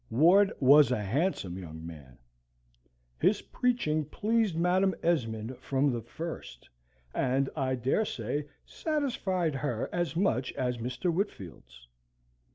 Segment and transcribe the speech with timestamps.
[0.09, 2.17] Ward was a handsome young man.
[3.19, 6.67] His preaching pleased Madam Esmond from the first,
[7.13, 11.13] and, I daresay, satisfied her as much as Mr.
[11.13, 11.87] Whitfield's.